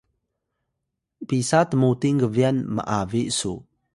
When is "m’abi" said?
2.75-3.21